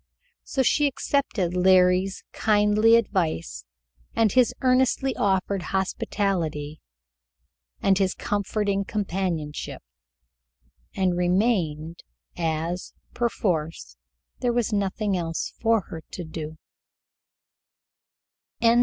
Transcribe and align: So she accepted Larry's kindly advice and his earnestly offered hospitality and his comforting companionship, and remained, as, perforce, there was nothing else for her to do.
So 0.41 0.63
she 0.63 0.87
accepted 0.87 1.55
Larry's 1.55 2.23
kindly 2.31 2.95
advice 2.95 3.65
and 4.15 4.31
his 4.31 4.51
earnestly 4.61 5.15
offered 5.15 5.61
hospitality 5.61 6.81
and 7.83 7.95
his 7.99 8.15
comforting 8.15 8.83
companionship, 8.83 9.83
and 10.95 11.15
remained, 11.15 11.99
as, 12.35 12.95
perforce, 13.13 13.95
there 14.39 14.51
was 14.51 14.73
nothing 14.73 15.15
else 15.15 15.53
for 15.59 15.81
her 15.89 16.01
to 16.13 16.23
do. 16.23 16.57